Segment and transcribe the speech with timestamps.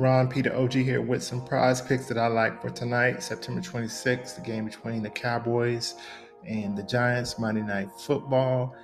[0.00, 4.34] Ron Peter OG here with some prize picks that I like for tonight, September 26th,
[4.34, 5.96] the game between the Cowboys
[6.42, 8.74] and the Giants, Monday Night Football.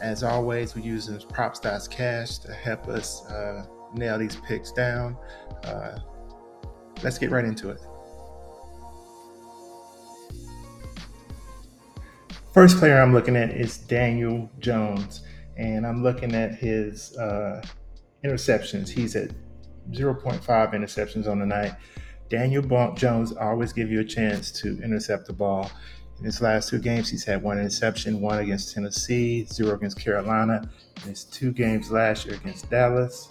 [0.00, 5.18] As always, we're using Prop Stats Cash to help us uh, nail these picks down.
[5.62, 5.98] Uh,
[7.02, 7.80] let's get right into it.
[12.54, 15.20] First player I'm looking at is Daniel Jones,
[15.58, 17.62] and I'm looking at his uh,
[18.24, 18.88] interceptions.
[18.88, 19.32] He's at
[19.90, 20.40] 0.5
[20.74, 21.74] interceptions on the night.
[22.28, 22.62] Daniel
[22.94, 25.70] Jones always give you a chance to intercept the ball.
[26.18, 30.68] In his last two games, he's had one interception, one against Tennessee, zero against Carolina.
[31.02, 33.28] In his two games last year against Dallas,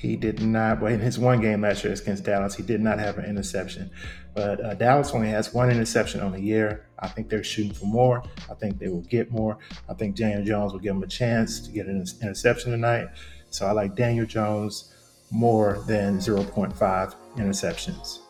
[0.00, 2.98] He did not, well, in his one game last year against Dallas, he did not
[2.98, 3.90] have an interception.
[4.32, 6.86] But uh, Dallas only has one interception on the year.
[7.00, 8.22] I think they're shooting for more.
[8.50, 9.58] I think they will get more.
[9.90, 13.08] I think Daniel Jones will give them a chance to get an interception tonight.
[13.50, 14.94] So I like Daniel Jones
[15.30, 18.20] more than 0.5 interceptions.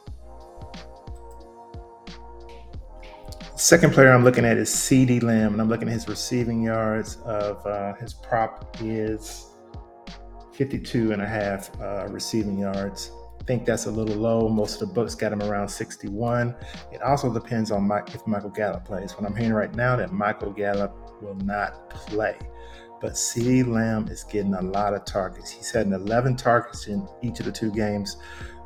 [3.54, 7.18] Second player I'm looking at is CeeDee Lamb, and I'm looking at his receiving yards
[7.24, 9.50] of uh, his prop is
[10.60, 13.12] 52 and a half uh, receiving yards.
[13.40, 14.46] I think that's a little low.
[14.46, 16.54] Most of the books got him around 61.
[16.92, 19.12] It also depends on Mike, if Michael Gallup plays.
[19.12, 22.36] What I'm hearing right now that Michael Gallup will not play.
[23.00, 25.50] But CeeDee Lamb is getting a lot of targets.
[25.50, 28.18] He's had 11 targets in each of the two games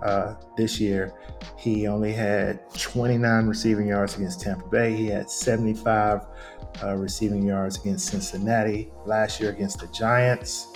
[0.03, 1.15] uh, this year.
[1.57, 4.97] He only had 29 receiving yards against Tampa Bay.
[4.97, 6.23] He had 75
[6.83, 10.67] uh, receiving yards against Cincinnati last year against the Giants.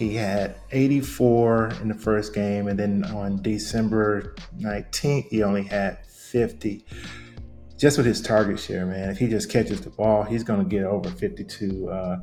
[0.00, 6.06] He had 84 in the first game, and then on December 19th, he only had
[6.06, 6.86] 50.
[7.76, 10.64] Just with his target share, man, if he just catches the ball, he's going to
[10.64, 12.16] get over 52 uh,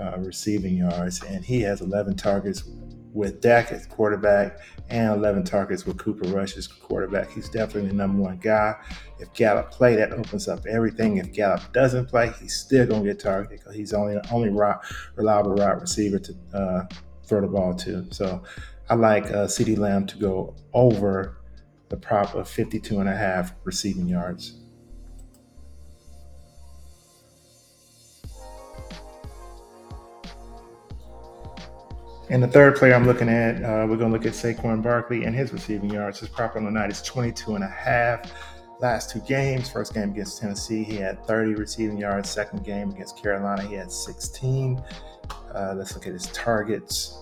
[0.00, 2.64] uh, receiving yards, and he has 11 targets
[3.12, 7.30] with Dak as quarterback and 11 targets with Cooper Rush as quarterback.
[7.30, 8.76] He's definitely the number one guy.
[9.18, 11.18] If Gallup play, that opens up everything.
[11.18, 15.54] If Gallup doesn't play, he's still gonna get targeted because he's only the only reliable
[15.54, 16.86] wide receiver to uh,
[17.30, 18.06] throw the ball to.
[18.10, 18.42] So
[18.90, 21.38] I like uh, CeeDee Lamb to go over
[21.88, 24.56] the prop of 52 and a half receiving yards.
[32.28, 35.24] And the third player I'm looking at, uh, we're going to look at Saquon Barkley
[35.24, 36.20] and his receiving yards.
[36.20, 38.32] His prop on the night is 22 and a half.
[38.80, 42.30] Last two games, first game against Tennessee, he had 30 receiving yards.
[42.30, 44.82] Second game against Carolina, he had 16.
[45.54, 47.18] Uh, let's look at his targets.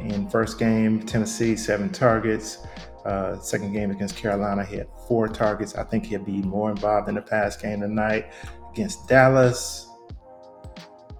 [0.00, 2.66] In first game, Tennessee, seven targets.
[3.04, 5.76] Uh, second game against Carolina, he had four targets.
[5.76, 8.32] I think he'll be more involved in the pass game tonight
[8.72, 9.88] against Dallas.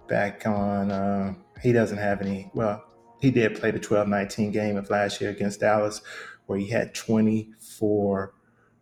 [0.08, 2.50] Back on, uh, he doesn't have any.
[2.54, 2.84] Well,
[3.20, 6.00] he did play the 12 19 game of last year against Dallas,
[6.46, 8.32] where he had 24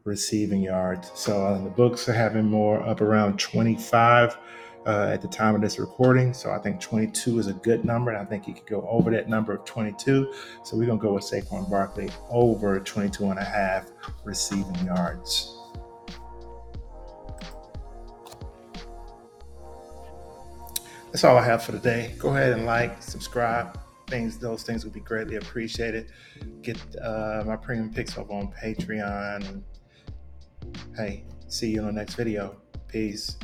[0.04, 1.10] receiving yards.
[1.14, 4.36] So uh, the books are having more up around 25
[4.86, 6.34] uh, at the time of this recording.
[6.34, 8.10] So I think 22 is a good number.
[8.10, 10.32] And I think he could go over that number of 22.
[10.62, 13.90] So we're going to go with Saquon Barkley over 22 and a half
[14.24, 15.58] receiving yards.
[21.12, 22.12] That's all I have for today.
[22.18, 23.78] Go ahead and like, subscribe.
[24.14, 26.12] Things, those things would be greatly appreciated.
[26.62, 29.60] Get uh, my premium picks up on Patreon.
[30.96, 32.60] Hey, see you in the next video.
[32.86, 33.36] Peace.